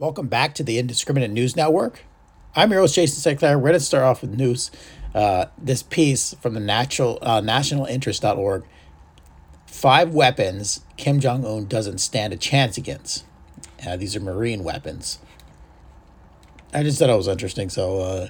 Welcome 0.00 0.28
back 0.28 0.54
to 0.54 0.62
the 0.62 0.78
Indiscriminate 0.78 1.32
News 1.32 1.56
Network. 1.56 2.04
I'm 2.54 2.70
your 2.70 2.82
host, 2.82 2.94
Jason 2.94 3.20
Sinclair. 3.20 3.58
We're 3.58 3.70
going 3.70 3.80
to 3.80 3.80
start 3.80 4.04
off 4.04 4.22
with 4.22 4.30
news. 4.30 4.70
Uh, 5.12 5.46
this 5.60 5.82
piece 5.82 6.34
from 6.34 6.54
the 6.54 6.60
natural, 6.60 7.18
uh, 7.20 7.40
nationalinterest.org 7.40 8.64
Five 9.66 10.14
weapons 10.14 10.82
Kim 10.96 11.18
Jong 11.18 11.44
un 11.44 11.66
doesn't 11.66 11.98
stand 11.98 12.32
a 12.32 12.36
chance 12.36 12.78
against. 12.78 13.24
Uh, 13.84 13.96
these 13.96 14.14
are 14.14 14.20
Marine 14.20 14.62
weapons. 14.62 15.18
I 16.72 16.84
just 16.84 17.00
thought 17.00 17.10
it 17.10 17.16
was 17.16 17.26
interesting. 17.26 17.68
So, 17.68 17.98
uh, 18.00 18.28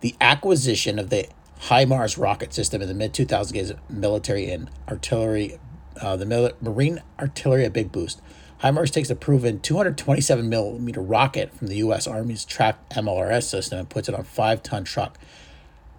the 0.00 0.14
acquisition 0.22 0.98
of 0.98 1.10
the 1.10 1.28
HIMARS 1.64 2.16
rocket 2.16 2.54
system 2.54 2.80
in 2.80 2.88
the 2.88 2.94
mid 2.94 3.12
2000s 3.12 3.52
gave 3.52 3.72
military 3.90 4.50
and 4.50 4.70
artillery, 4.88 5.58
uh, 6.00 6.16
the 6.16 6.24
mil- 6.24 6.52
Marine 6.62 7.02
artillery 7.20 7.66
a 7.66 7.70
big 7.70 7.92
boost. 7.92 8.22
HIMARS 8.62 8.90
takes 8.90 9.08
a 9.08 9.14
proven 9.14 9.60
227 9.60 10.48
millimeter 10.48 11.00
rocket 11.00 11.54
from 11.54 11.68
the 11.68 11.76
U.S. 11.76 12.08
Army's 12.08 12.44
tracked 12.44 12.90
MLRS 12.90 13.44
system 13.44 13.78
and 13.78 13.88
puts 13.88 14.08
it 14.08 14.16
on 14.16 14.22
a 14.22 14.24
five 14.24 14.64
ton 14.64 14.82
truck, 14.82 15.16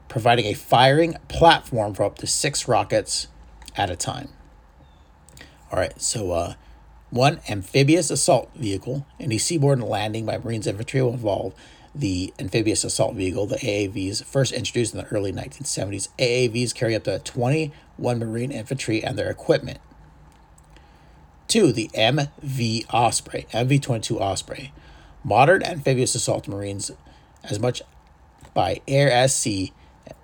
providing 0.10 0.46
a 0.46 0.54
firing 0.54 1.16
platform 1.30 1.94
for 1.94 2.04
up 2.04 2.18
to 2.18 2.28
six 2.28 2.68
rockets 2.68 3.28
at 3.78 3.90
a 3.90 3.96
time. 3.96 4.28
All 5.72 5.80
right, 5.80 6.00
so 6.02 6.32
uh, 6.32 6.54
one 7.12 7.40
amphibious 7.48 8.12
assault 8.12 8.52
vehicle, 8.54 9.06
any 9.22 9.38
seaborne 9.38 9.88
landing 9.88 10.26
by 10.26 10.38
Marines 10.38 10.68
infantry 10.68 11.02
will 11.02 11.14
involve 11.14 11.54
the 11.96 12.34
amphibious 12.40 12.84
assault 12.84 13.16
vehicle, 13.16 13.46
the 13.48 13.56
AAVs, 13.56 14.24
first 14.26 14.52
introduced 14.52 14.94
in 14.94 15.00
the 15.00 15.08
early 15.08 15.32
1970s. 15.32 16.10
AAVs 16.20 16.76
carry 16.76 16.94
up 16.94 17.06
to 17.06 17.20
21 17.20 18.20
Marine 18.20 18.52
infantry 18.52 19.02
and 19.02 19.18
their 19.18 19.30
equipment. 19.30 19.80
Two, 21.50 21.72
the 21.72 21.90
MV 21.96 22.86
Osprey, 22.94 23.48
MV 23.52 23.82
22 23.82 24.20
Osprey. 24.20 24.72
Modern 25.24 25.64
amphibious 25.64 26.14
assault 26.14 26.48
marines, 26.48 26.92
as 27.44 27.60
much 27.60 27.82
by 28.54 28.82
air 28.88 29.12
as 29.12 29.36
sea. 29.36 29.74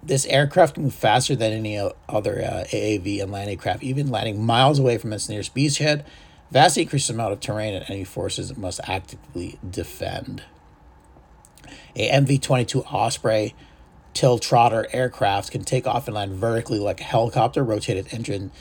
This 0.03 0.27
aircraft 0.27 0.75
can 0.75 0.83
move 0.83 0.93
faster 0.93 1.35
than 1.35 1.51
any 1.51 1.79
other 1.79 2.43
uh, 2.43 2.65
AAV 2.71 3.23
and 3.23 3.31
landing 3.31 3.57
craft, 3.57 3.81
even 3.81 4.11
landing 4.11 4.45
miles 4.45 4.77
away 4.77 4.99
from 4.99 5.13
its 5.13 5.27
nearest 5.27 5.55
beachhead. 5.55 6.05
Vastly 6.51 6.83
increases 6.83 7.07
the 7.07 7.15
amount 7.15 7.33
of 7.33 7.39
terrain 7.39 7.73
that 7.73 7.89
enemy 7.89 8.05
forces 8.05 8.55
must 8.55 8.79
actively 8.83 9.57
defend. 9.67 10.43
A 11.95 12.07
MV 12.07 12.39
22 12.39 12.81
Osprey 12.81 13.55
tiltrotor 14.13 14.85
aircraft 14.93 15.49
can 15.49 15.63
take 15.63 15.87
off 15.87 16.07
and 16.07 16.13
land 16.13 16.33
vertically 16.33 16.77
like 16.77 17.01
a 17.01 17.03
helicopter, 17.03 17.63
rotated 17.63 18.13
engine 18.13 18.51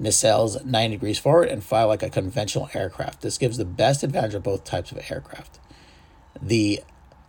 nacelles 0.00 0.64
90 0.64 0.96
degrees 0.96 1.18
forward 1.18 1.48
and 1.48 1.62
fly 1.62 1.84
like 1.84 2.02
a 2.02 2.10
conventional 2.10 2.68
aircraft. 2.74 3.22
This 3.22 3.38
gives 3.38 3.56
the 3.56 3.64
best 3.64 4.02
advantage 4.02 4.34
of 4.34 4.42
both 4.42 4.64
types 4.64 4.92
of 4.92 4.98
aircraft. 5.10 5.58
The 6.40 6.80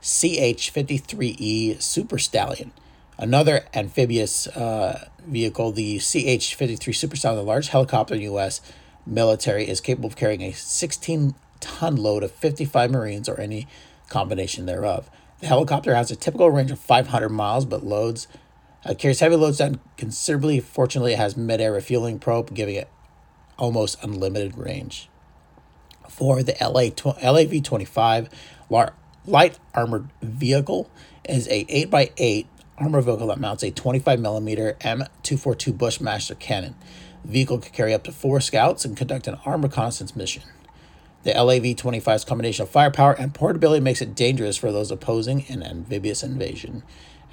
CH 0.01 0.73
53E 0.73 1.81
Super 1.81 2.17
Stallion, 2.17 2.71
another 3.17 3.65
amphibious 3.73 4.47
uh, 4.47 5.07
vehicle, 5.25 5.71
the 5.71 5.99
CH 5.99 6.55
53 6.55 6.93
Super 6.93 7.15
Stallion, 7.15 7.43
the 7.43 7.47
large 7.47 7.69
helicopter 7.69 8.13
in 8.15 8.19
the 8.19 8.25
U.S. 8.25 8.61
military, 9.05 9.67
is 9.67 9.81
capable 9.81 10.07
of 10.07 10.15
carrying 10.15 10.41
a 10.41 10.51
16 10.51 11.35
ton 11.59 11.95
load 11.95 12.23
of 12.23 12.31
55 12.31 12.91
Marines 12.91 13.29
or 13.29 13.39
any 13.39 13.67
combination 14.09 14.65
thereof. 14.65 15.09
The 15.39 15.47
helicopter 15.47 15.95
has 15.95 16.11
a 16.11 16.15
typical 16.15 16.49
range 16.51 16.71
of 16.71 16.79
500 16.79 17.29
miles, 17.29 17.65
but 17.65 17.83
loads 17.83 18.27
uh, 18.85 18.93
carries 18.93 19.19
heavy 19.19 19.35
loads 19.35 19.57
down 19.57 19.79
considerably. 19.97 20.59
Fortunately, 20.59 21.13
it 21.13 21.19
has 21.19 21.35
mid-air 21.35 21.73
refueling 21.73 22.19
probe, 22.19 22.53
giving 22.53 22.75
it 22.75 22.89
almost 23.57 24.01
unlimited 24.03 24.57
range. 24.57 25.09
For 26.09 26.43
the 26.43 26.55
LA 26.61 26.91
LAV 27.31 27.63
25 27.63 28.29
light 28.69 29.59
armored 29.73 30.09
vehicle 30.21 30.89
is 31.27 31.47
a 31.47 31.65
8x8 31.65 32.45
armor 32.77 33.01
vehicle 33.01 33.27
that 33.27 33.39
mounts 33.39 33.63
a 33.63 33.71
25 33.71 34.19
millimeter 34.19 34.77
M242 34.81 35.77
Bushmaster 35.77 36.35
cannon. 36.35 36.75
The 37.23 37.31
vehicle 37.31 37.57
can 37.59 37.71
carry 37.71 37.93
up 37.93 38.03
to 38.03 38.11
four 38.11 38.39
scouts 38.39 38.85
and 38.85 38.95
conduct 38.95 39.27
an 39.27 39.39
armed 39.45 39.63
reconnaissance 39.63 40.15
mission. 40.15 40.43
The 41.23 41.31
LAV 41.31 41.63
25's 41.63 42.23
combination 42.23 42.63
of 42.63 42.69
firepower 42.69 43.13
and 43.13 43.33
portability 43.33 43.81
makes 43.81 44.01
it 44.01 44.13
dangerous 44.13 44.57
for 44.57 44.71
those 44.71 44.91
opposing 44.91 45.45
an 45.49 45.63
amphibious 45.63 46.21
invasion. 46.21 46.83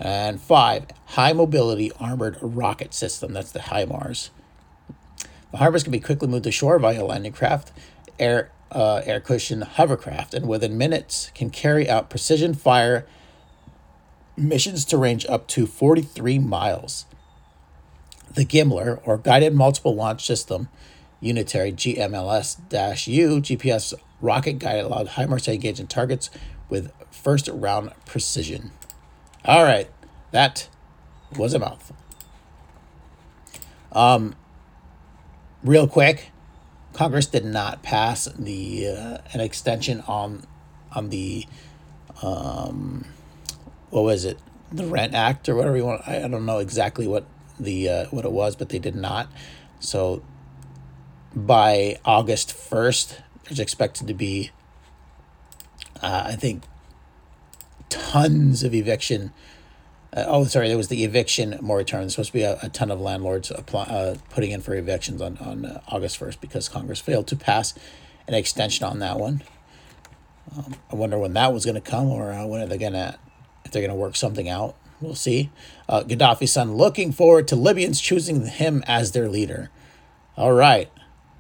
And 0.05 0.41
five, 0.41 0.87
high 1.07 1.33
mobility 1.33 1.93
armored 2.01 2.37
rocket 2.41 2.93
system. 2.93 3.33
That's 3.33 3.53
the 3.53 3.61
HIMARS. 3.61 4.31
The 5.53 5.59
HIMARS 5.59 5.85
can 5.85 5.93
be 5.93 6.01
quickly 6.01 6.27
moved 6.27 6.43
to 6.43 6.51
shore 6.51 6.77
via 6.81 7.05
landing 7.05 7.33
craft, 7.33 7.71
air, 8.19 8.51
uh, 8.73 9.03
air 9.05 9.21
cushion 9.21 9.63
hovercraft, 9.63 10.35
and 10.35 10.49
within 10.49 10.77
minutes 10.77 11.31
can 11.37 11.51
carry 11.51 11.89
out 11.89 12.11
precision 12.11 12.53
fire 12.53 13.07
missions 14.37 14.85
to 14.87 14.97
range 14.97 15.25
up 15.29 15.47
to 15.47 15.67
43 15.67 16.41
miles. 16.41 17.07
The 18.35 18.45
Gimler, 18.45 19.01
or 19.05 19.19
Guided 19.19 19.55
Multiple 19.55 19.95
Launch 19.95 20.27
System, 20.27 20.69
unitary 21.21 21.71
GMLS 21.71 23.07
U 23.07 23.41
GPS 23.41 23.95
rocket 24.21 24.59
guided 24.59 24.87
allowed 24.87 25.11
HIMARS 25.11 25.45
to 25.45 25.53
engage 25.53 25.79
in 25.79 25.87
targets 25.87 26.29
with 26.69 26.91
first 27.13 27.49
round 27.53 27.93
precision. 28.05 28.73
All 29.45 29.65
right, 29.65 29.89
that 30.31 30.69
was 31.37 31.53
a 31.53 31.59
mouthful. 31.59 31.97
Um, 33.91 34.37
real 35.65 35.89
quick, 35.89 36.31
Congress 36.93 37.27
did 37.27 37.45
not 37.45 37.83
pass 37.83 38.27
the 38.27 38.89
uh, 38.89 39.19
an 39.33 39.41
extension 39.41 40.03
on 40.07 40.47
on 40.93 41.09
the 41.09 41.47
um, 42.23 43.05
what 43.91 44.05
was 44.05 44.25
it 44.25 44.39
the 44.71 44.87
Rent 44.87 45.15
Act 45.15 45.49
or 45.49 45.57
whatever 45.57 45.77
you 45.77 45.87
want. 45.87 46.03
I, 46.07 46.23
I 46.23 46.29
don't 46.29 46.47
know 46.47 46.59
exactly 46.59 47.09
what 47.09 47.27
the 47.59 47.89
uh, 47.89 48.07
what 48.07 48.25
it 48.25 48.33
was, 48.33 48.55
but 48.55 48.69
they 48.69 48.79
did 48.79 48.95
not. 48.95 49.29
So 49.81 50.23
by 51.35 51.99
August 52.05 52.53
first, 52.53 53.21
there's 53.45 53.59
expected 53.59 54.07
to 54.07 54.15
be 54.15 54.51
uh, 56.01 56.25
I 56.27 56.37
think 56.37 56.63
tons 57.93 58.63
of 58.63 58.75
eviction. 58.75 59.33
Uh, 60.15 60.25
oh, 60.27 60.45
sorry, 60.45 60.69
there 60.69 60.77
was 60.77 60.89
the 60.89 61.05
eviction 61.05 61.59
moratorium. 61.61 62.05
There's 62.05 62.15
supposed 62.15 62.31
to 62.31 62.39
be 62.39 62.43
a, 62.43 62.59
a 62.63 62.69
ton 62.71 62.91
of 62.91 63.01
landlords 63.01 63.51
apply, 63.51 63.85
uh, 63.85 64.17
putting 64.31 64.51
in 64.51 64.63
for 64.63 64.75
evictions 64.75 65.21
on, 65.21 65.37
on 65.39 65.65
uh, 65.67 65.81
August 65.89 66.19
1st 66.19 66.41
because 66.41 66.69
Congress 66.69 67.01
failed 67.01 67.27
to 67.29 67.37
pass 67.37 67.75
an 68.27 68.35
extension 68.35 68.87
on 68.87 68.99
that 69.01 69.19
one. 69.19 69.43
Um, 70.57 70.75
I 70.91 70.97
wonder 70.97 71.19
when 71.19 71.35
that 71.35 71.53
was 71.53 71.65
going 71.65 71.75
to 71.77 71.81
come 71.81 72.09
or 72.09 72.33
uh, 72.33 72.47
when 72.47 72.63
are 72.63 72.67
they 72.67 72.79
going 72.79 72.95
to, 72.95 73.19
if 73.65 73.71
they're 73.71 73.83
going 73.83 73.91
to 73.91 73.97
work 73.97 74.17
something 74.17 74.49
out. 74.49 74.75
We'll 75.01 75.15
see. 75.15 75.51
Uh, 75.89 76.03
Gaddafi's 76.05 76.53
son 76.53 76.75
looking 76.77 77.13
forward 77.13 77.49
to 77.49 77.57
Libyans 77.57 78.01
choosing 78.01 78.47
him 78.47 78.85
as 78.87 79.13
their 79.13 79.29
leader. 79.29 79.71
All 80.37 80.53
right. 80.53 80.91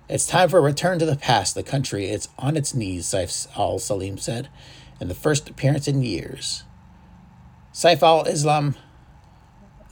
It's 0.08 0.26
time 0.26 0.48
for 0.48 0.58
a 0.58 0.62
return 0.62 0.98
to 0.98 1.06
the 1.06 1.16
past. 1.16 1.54
The 1.54 1.62
country 1.62 2.10
is 2.10 2.28
on 2.38 2.56
its 2.56 2.74
knees, 2.74 3.06
Saif 3.06 3.46
al 3.56 3.76
Islam 3.76 4.18
said 4.18 4.48
in 5.02 5.08
the 5.08 5.14
first 5.14 5.50
appearance 5.50 5.88
in 5.88 6.00
years. 6.00 6.62
Saif 7.74 8.02
al 8.02 8.24
Islam, 8.24 8.76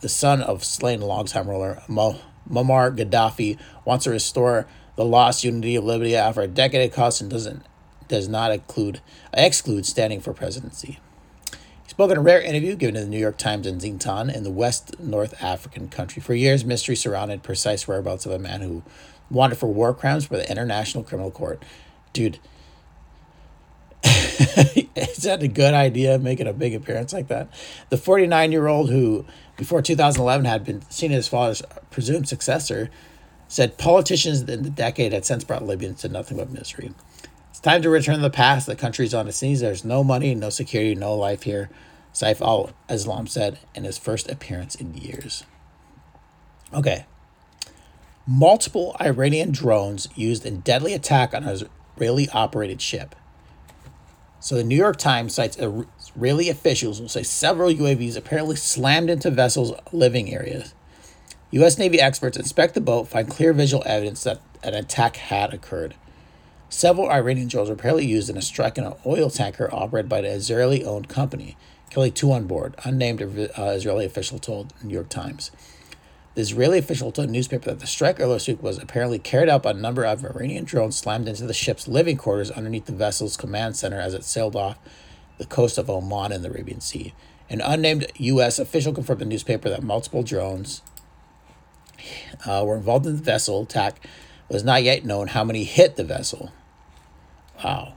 the 0.02 0.08
son 0.08 0.40
of 0.40 0.64
slain 0.64 1.00
longtime 1.00 1.48
ruler 1.48 1.82
Muammar 1.88 2.96
Gaddafi, 2.96 3.58
wants 3.84 4.04
to 4.04 4.10
restore 4.10 4.68
the 4.94 5.04
lost 5.04 5.42
unity 5.42 5.74
of 5.74 5.82
Libya 5.82 6.20
after 6.20 6.42
a 6.42 6.46
decade 6.46 6.88
of 6.88 6.94
cost 6.94 7.20
and 7.20 7.28
doesn't 7.28 7.66
does 8.06 8.28
not 8.28 8.52
include 8.52 9.00
exclude 9.34 9.84
standing 9.84 10.20
for 10.20 10.32
presidency. 10.32 11.00
He 11.50 11.88
spoke 11.88 12.12
in 12.12 12.16
a 12.16 12.22
rare 12.22 12.40
interview 12.40 12.76
given 12.76 12.94
to 12.94 13.00
the 13.00 13.06
New 13.08 13.18
York 13.18 13.36
Times 13.36 13.66
in 13.66 13.78
Zintan 13.78 14.32
in 14.32 14.44
the 14.44 14.50
West 14.50 15.00
North 15.00 15.34
African 15.42 15.88
country. 15.88 16.22
For 16.22 16.34
years, 16.34 16.64
mystery 16.64 16.94
surrounded 16.94 17.42
precise 17.42 17.88
whereabouts 17.88 18.26
of 18.26 18.32
a 18.32 18.38
man 18.38 18.60
who 18.60 18.84
wanted 19.28 19.58
for 19.58 19.72
war 19.72 19.92
crimes 19.92 20.28
by 20.28 20.36
the 20.36 20.50
International 20.50 21.02
Criminal 21.02 21.32
Court. 21.32 21.64
Dude, 22.12 22.38
is 24.96 25.18
that 25.24 25.42
a 25.42 25.48
good 25.48 25.74
idea 25.74 26.18
making 26.18 26.46
a 26.46 26.52
big 26.52 26.74
appearance 26.74 27.12
like 27.12 27.28
that? 27.28 27.48
The 27.90 27.96
49 27.96 28.52
year 28.52 28.66
old 28.66 28.90
who, 28.90 29.24
before 29.56 29.82
2011, 29.82 30.44
had 30.44 30.64
been 30.64 30.82
seen 30.90 31.12
as 31.12 31.16
his 31.16 31.28
father's 31.28 31.62
presumed 31.90 32.28
successor, 32.28 32.90
said 33.48 33.78
politicians 33.78 34.42
in 34.42 34.62
the 34.62 34.70
decade 34.70 35.12
had 35.12 35.24
since 35.24 35.44
brought 35.44 35.64
Libyans 35.64 36.00
to 36.00 36.08
nothing 36.08 36.36
but 36.36 36.50
misery. 36.50 36.92
It's 37.50 37.60
time 37.60 37.82
to 37.82 37.90
return 37.90 38.16
to 38.16 38.22
the 38.22 38.30
past. 38.30 38.66
The 38.66 38.76
country's 38.76 39.12
on 39.12 39.28
its 39.28 39.42
knees. 39.42 39.60
There's 39.60 39.84
no 39.84 40.02
money, 40.02 40.34
no 40.34 40.50
security, 40.50 40.94
no 40.94 41.14
life 41.14 41.42
here. 41.42 41.68
Saif 42.12 42.40
al 42.40 42.70
Islam 42.88 43.26
said 43.26 43.58
in 43.74 43.84
his 43.84 43.98
first 43.98 44.30
appearance 44.30 44.74
in 44.74 44.94
years. 44.94 45.44
Okay. 46.72 47.06
Multiple 48.26 48.96
Iranian 49.00 49.50
drones 49.50 50.08
used 50.14 50.46
in 50.46 50.60
deadly 50.60 50.94
attack 50.94 51.34
on 51.34 51.44
an 51.44 51.68
Israeli 51.96 52.28
operated 52.30 52.80
ship. 52.80 53.14
So 54.40 54.54
the 54.54 54.64
New 54.64 54.76
York 54.76 54.96
Times 54.96 55.34
cites 55.34 55.58
Israeli 55.58 56.48
officials 56.48 56.98
will 56.98 57.10
say 57.10 57.22
several 57.22 57.70
UAVs 57.70 58.16
apparently 58.16 58.56
slammed 58.56 59.10
into 59.10 59.30
vessels' 59.30 59.74
living 59.92 60.32
areas. 60.32 60.74
U.S. 61.50 61.78
Navy 61.78 62.00
experts 62.00 62.38
inspect 62.38 62.74
the 62.74 62.80
boat, 62.80 63.08
find 63.08 63.28
clear 63.28 63.52
visual 63.52 63.82
evidence 63.84 64.24
that 64.24 64.40
an 64.62 64.74
attack 64.74 65.16
had 65.16 65.52
occurred. 65.52 65.94
Several 66.70 67.10
Iranian 67.10 67.48
drones 67.48 67.68
were 67.68 67.74
apparently 67.74 68.06
used 68.06 68.30
in 68.30 68.38
a 68.38 68.42
strike 68.42 68.78
on 68.78 68.84
an 68.84 68.94
oil 69.04 69.28
tanker 69.28 69.68
operated 69.72 70.08
by 70.08 70.20
an 70.20 70.24
Israeli 70.26 70.84
owned 70.84 71.08
company, 71.08 71.56
killing 71.90 72.12
two 72.12 72.32
on 72.32 72.46
board, 72.46 72.76
unnamed 72.84 73.20
uh, 73.20 73.62
Israeli 73.64 74.06
official 74.06 74.38
told 74.38 74.72
New 74.82 74.94
York 74.94 75.08
Times. 75.10 75.50
The 76.34 76.42
Israeli 76.42 76.78
official 76.78 77.10
told 77.10 77.28
the 77.28 77.32
newspaper 77.32 77.70
that 77.70 77.80
the 77.80 77.86
strike 77.86 78.18
week 78.18 78.62
was 78.62 78.78
apparently 78.78 79.18
carried 79.18 79.48
out 79.48 79.64
by 79.64 79.72
a 79.72 79.74
number 79.74 80.04
of 80.04 80.24
Iranian 80.24 80.64
drones 80.64 80.96
slammed 80.96 81.26
into 81.26 81.44
the 81.44 81.52
ship's 81.52 81.88
living 81.88 82.16
quarters 82.16 82.52
underneath 82.52 82.86
the 82.86 82.92
vessel's 82.92 83.36
command 83.36 83.76
center 83.76 83.98
as 83.98 84.14
it 84.14 84.24
sailed 84.24 84.54
off 84.54 84.78
the 85.38 85.46
coast 85.46 85.76
of 85.76 85.90
Oman 85.90 86.30
in 86.30 86.42
the 86.42 86.48
Arabian 86.48 86.80
Sea. 86.80 87.14
An 87.48 87.60
unnamed 87.60 88.06
U.S. 88.16 88.60
official 88.60 88.92
confirmed 88.92 89.22
the 89.22 89.24
newspaper 89.24 89.68
that 89.68 89.82
multiple 89.82 90.22
drones 90.22 90.82
uh, 92.46 92.62
were 92.64 92.76
involved 92.76 93.06
in 93.06 93.16
the 93.16 93.22
vessel 93.22 93.62
attack. 93.62 94.04
It 94.48 94.52
was 94.52 94.62
not 94.62 94.84
yet 94.84 95.04
known 95.04 95.28
how 95.28 95.42
many 95.42 95.64
hit 95.64 95.96
the 95.96 96.04
vessel. 96.04 96.52
Wow. 97.64 97.94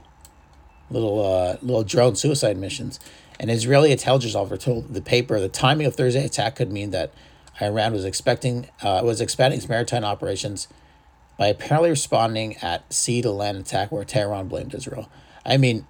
Little 0.90 1.24
uh, 1.24 1.56
little 1.62 1.84
drone 1.84 2.16
suicide 2.16 2.56
missions. 2.56 2.98
An 3.38 3.48
Israeli 3.48 3.92
intelligence 3.92 4.34
officer 4.34 4.56
told 4.56 4.92
the 4.92 5.00
paper 5.00 5.38
the 5.38 5.48
timing 5.48 5.86
of 5.86 5.94
Thursday 5.94 6.24
attack 6.24 6.56
could 6.56 6.72
mean 6.72 6.90
that 6.90 7.12
Iran 7.60 7.92
was 7.92 8.04
expecting 8.04 8.68
uh, 8.82 9.00
was 9.04 9.20
expanding 9.20 9.58
its 9.58 9.68
maritime 9.68 10.04
operations 10.04 10.68
by 11.38 11.48
apparently 11.48 11.90
responding 11.90 12.56
at 12.58 12.92
sea 12.92 13.22
to 13.22 13.30
land 13.30 13.58
attack 13.58 13.90
where 13.90 14.04
Tehran 14.04 14.48
blamed 14.48 14.74
Israel. 14.74 15.08
I 15.44 15.56
mean, 15.56 15.86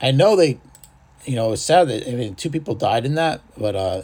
I 0.00 0.10
know 0.10 0.36
they, 0.36 0.58
you 1.24 1.36
know, 1.36 1.52
it's 1.52 1.62
sad 1.62 1.88
that 1.88 2.08
I 2.08 2.12
mean 2.12 2.34
two 2.34 2.50
people 2.50 2.74
died 2.74 3.04
in 3.04 3.14
that, 3.14 3.40
but 3.56 3.76
uh, 3.76 4.02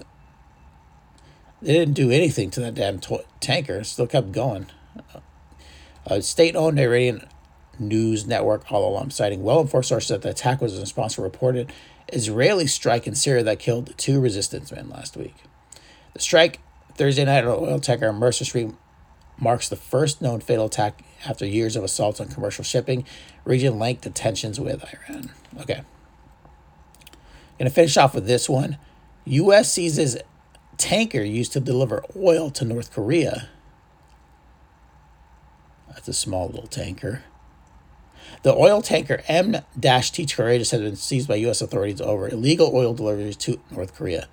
they 1.60 1.72
didn't 1.72 1.94
do 1.94 2.10
anything 2.10 2.50
to 2.50 2.60
that 2.60 2.74
damn 2.74 2.98
to- 3.00 3.24
tanker. 3.40 3.76
It 3.76 3.86
still 3.86 4.06
kept 4.06 4.32
going. 4.32 4.66
A 6.06 6.22
state-owned 6.22 6.78
Iranian 6.80 7.26
news 7.78 8.26
network 8.26 8.70
all 8.72 8.88
along 8.88 9.10
citing 9.10 9.42
well-informed 9.42 9.86
sources 9.86 10.08
that 10.08 10.22
the 10.22 10.30
attack 10.30 10.60
was 10.60 10.74
in 10.74 10.80
response 10.80 11.14
to 11.14 11.22
reported 11.22 11.72
Israeli 12.12 12.66
strike 12.66 13.06
in 13.06 13.14
Syria 13.14 13.42
that 13.42 13.58
killed 13.58 13.92
two 13.98 14.20
resistance 14.20 14.72
men 14.72 14.88
last 14.88 15.16
week. 15.16 15.34
Strike 16.18 16.60
Thursday 16.94 17.24
night 17.24 17.44
at 17.44 17.46
oil 17.46 17.78
tanker 17.80 18.08
on 18.08 18.16
Mercer 18.16 18.44
Street 18.44 18.70
marks 19.38 19.68
the 19.68 19.76
first 19.76 20.20
known 20.20 20.40
fatal 20.40 20.66
attack 20.66 21.04
after 21.26 21.46
years 21.46 21.76
of 21.76 21.84
assaults 21.84 22.20
on 22.20 22.28
commercial 22.28 22.64
shipping, 22.64 23.04
region 23.44 23.78
linked 23.78 24.02
to 24.02 24.10
tensions 24.10 24.58
with 24.60 24.84
Iran. 25.08 25.30
Okay. 25.60 25.82
Gonna 27.58 27.70
finish 27.70 27.96
off 27.96 28.14
with 28.14 28.26
this 28.26 28.48
one. 28.48 28.78
U.S. 29.24 29.72
seizes 29.72 30.16
tanker 30.76 31.22
used 31.22 31.52
to 31.52 31.60
deliver 31.60 32.04
oil 32.16 32.50
to 32.50 32.64
North 32.64 32.92
Korea. 32.92 33.48
That's 35.88 36.08
a 36.08 36.12
small 36.12 36.46
little 36.46 36.68
tanker. 36.68 37.24
The 38.42 38.54
oil 38.54 38.82
tanker 38.82 39.22
M-T 39.26 40.26
Courageous 40.26 40.70
has 40.70 40.80
been 40.80 40.96
seized 40.96 41.28
by 41.28 41.36
U.S. 41.36 41.60
authorities 41.60 42.00
over 42.00 42.28
illegal 42.28 42.70
oil 42.72 42.94
deliveries 42.94 43.36
to 43.38 43.60
North 43.70 43.94
Korea. 43.94 44.28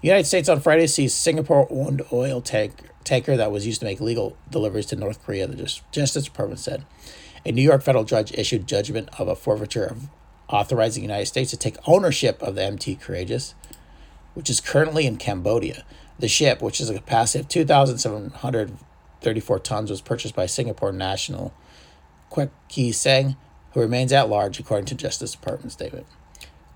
United 0.00 0.26
States 0.26 0.48
on 0.48 0.60
Friday 0.60 0.86
seized 0.86 1.16
Singapore-owned 1.16 2.02
oil 2.12 2.40
tank, 2.40 2.82
tanker 3.02 3.36
that 3.36 3.50
was 3.50 3.66
used 3.66 3.80
to 3.80 3.86
make 3.86 4.00
legal 4.00 4.36
deliveries 4.48 4.86
to 4.86 4.96
North 4.96 5.24
Korea, 5.24 5.48
the 5.48 5.80
Justice 5.90 6.24
Department 6.24 6.60
said. 6.60 6.84
A 7.44 7.50
New 7.50 7.62
York 7.62 7.82
federal 7.82 8.04
judge 8.04 8.32
issued 8.32 8.68
judgment 8.68 9.08
of 9.18 9.26
a 9.26 9.34
forfeiture 9.34 9.86
of 9.86 10.08
authorizing 10.48 11.02
the 11.02 11.08
United 11.08 11.26
States 11.26 11.50
to 11.50 11.56
take 11.56 11.76
ownership 11.86 12.40
of 12.42 12.54
the 12.54 12.62
MT 12.62 12.94
Courageous, 12.96 13.54
which 14.34 14.48
is 14.48 14.60
currently 14.60 15.04
in 15.04 15.16
Cambodia. 15.16 15.84
The 16.20 16.28
ship, 16.28 16.62
which 16.62 16.78
has 16.78 16.90
a 16.90 16.94
capacity 16.94 17.40
of 17.40 17.48
2,734 17.48 19.58
tons, 19.58 19.90
was 19.90 20.00
purchased 20.00 20.36
by 20.36 20.46
Singapore 20.46 20.92
national 20.92 21.52
Kwek 22.30 22.50
Kee 22.68 22.92
Seng, 22.92 23.34
who 23.72 23.80
remains 23.80 24.12
at 24.12 24.28
large, 24.28 24.60
according 24.60 24.86
to 24.86 24.94
Justice 24.94 25.32
Department 25.32 25.72
statement. 25.72 26.06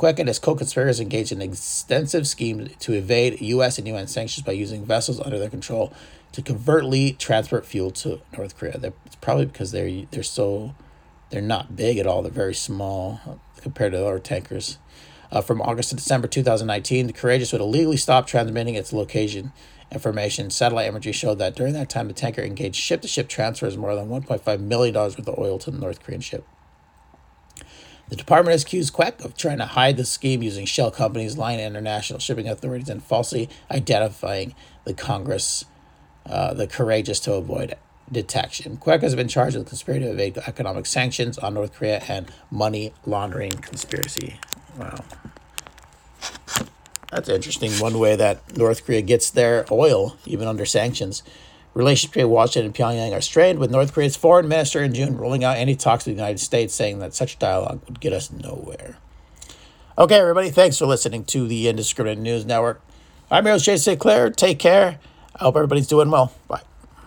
Kwek 0.02 0.18
and 0.18 0.26
his 0.26 0.40
co-conspirators 0.40 0.98
engaged 0.98 1.30
in 1.30 1.40
an 1.40 1.48
extensive 1.48 2.26
scheme 2.26 2.66
to 2.80 2.92
evade 2.92 3.40
U.S. 3.40 3.78
and 3.78 3.86
UN 3.86 4.08
sanctions 4.08 4.44
by 4.44 4.50
using 4.50 4.84
vessels 4.84 5.20
under 5.20 5.38
their 5.38 5.48
control 5.48 5.92
to 6.32 6.42
covertly 6.42 7.12
transport 7.12 7.64
fuel 7.64 7.92
to 7.92 8.20
North 8.36 8.58
Korea. 8.58 8.78
They're, 8.78 8.94
it's 9.06 9.14
probably 9.14 9.46
because 9.46 9.70
they're 9.70 10.06
they're 10.10 10.24
so 10.24 10.74
they're 11.30 11.40
not 11.40 11.76
big 11.76 11.98
at 11.98 12.06
all. 12.08 12.22
They're 12.22 12.32
very 12.32 12.54
small 12.54 13.20
compared 13.58 13.92
to 13.92 14.04
other 14.04 14.18
tankers. 14.18 14.78
Uh, 15.30 15.40
from 15.40 15.62
August 15.62 15.90
to 15.90 15.94
December 15.94 16.26
2019, 16.26 17.06
the 17.06 17.12
Courageous 17.12 17.52
would 17.52 17.60
illegally 17.60 17.96
stop 17.96 18.26
transmitting 18.26 18.74
its 18.74 18.92
location 18.92 19.52
information. 19.92 20.50
Satellite 20.50 20.88
imagery 20.88 21.12
showed 21.12 21.38
that 21.38 21.54
during 21.54 21.74
that 21.74 21.88
time, 21.88 22.08
the 22.08 22.14
tanker 22.14 22.42
engaged 22.42 22.74
ship 22.74 23.02
to 23.02 23.08
ship 23.08 23.28
transfers 23.28 23.76
more 23.76 23.94
than 23.94 24.08
$1.5 24.08 24.60
million 24.60 24.94
worth 24.94 25.18
of 25.20 25.38
oil 25.38 25.60
to 25.60 25.70
the 25.70 25.78
North 25.78 26.02
Korean 26.02 26.20
ship. 26.20 26.44
The 28.12 28.16
department 28.16 28.52
has 28.52 28.62
accused 28.62 28.92
Kwek 28.92 29.24
of 29.24 29.38
trying 29.38 29.56
to 29.56 29.64
hide 29.64 29.96
the 29.96 30.04
scheme 30.04 30.42
using 30.42 30.66
shell 30.66 30.90
companies, 30.90 31.38
lying 31.38 31.56
to 31.56 31.64
international 31.64 32.18
shipping 32.18 32.46
authorities, 32.46 32.90
and 32.90 33.02
falsely 33.02 33.48
identifying 33.70 34.54
the 34.84 34.92
Congress, 34.92 35.64
uh, 36.26 36.52
the 36.52 36.66
courageous 36.66 37.18
to 37.20 37.32
avoid 37.32 37.74
detection. 38.10 38.76
Kwek 38.76 39.00
has 39.00 39.14
been 39.14 39.28
charged 39.28 39.56
with 39.56 39.66
conspiracy 39.66 40.04
to 40.04 40.10
evade 40.10 40.36
economic 40.46 40.84
sanctions 40.84 41.38
on 41.38 41.54
North 41.54 41.72
Korea 41.72 42.02
and 42.06 42.30
money 42.50 42.92
laundering 43.06 43.52
conspiracy. 43.52 44.38
Wow. 44.78 45.04
That's 47.10 47.30
interesting. 47.30 47.72
One 47.80 47.98
way 47.98 48.14
that 48.14 48.58
North 48.58 48.84
Korea 48.84 49.00
gets 49.00 49.30
their 49.30 49.64
oil, 49.72 50.18
even 50.26 50.48
under 50.48 50.66
sanctions. 50.66 51.22
Relations 51.74 52.10
between 52.10 52.30
Washington 52.30 52.66
and 52.66 52.74
Pyongyang 52.74 53.16
are 53.16 53.22
strained, 53.22 53.58
with 53.58 53.70
North 53.70 53.94
Korea's 53.94 54.16
foreign 54.16 54.46
minister 54.46 54.82
in 54.82 54.92
June 54.92 55.16
ruling 55.16 55.42
out 55.42 55.56
any 55.56 55.74
talks 55.74 56.04
with 56.04 56.14
the 56.14 56.20
United 56.20 56.38
States, 56.38 56.74
saying 56.74 56.98
that 56.98 57.14
such 57.14 57.38
dialogue 57.38 57.80
would 57.86 58.00
get 58.00 58.12
us 58.12 58.30
nowhere. 58.30 58.96
Okay, 59.96 60.16
everybody, 60.16 60.50
thanks 60.50 60.78
for 60.78 60.86
listening 60.86 61.24
to 61.26 61.46
the 61.46 61.68
Indiscriminate 61.68 62.18
News 62.18 62.44
Network. 62.44 62.82
I'm 63.30 63.46
your 63.46 63.54
host, 63.54 63.64
Jay 63.64 63.76
Sinclair. 63.76 64.30
Take 64.30 64.58
care. 64.58 64.98
I 65.36 65.44
hope 65.44 65.56
everybody's 65.56 65.86
doing 65.86 66.10
well. 66.10 66.32
Bye. 66.48 66.60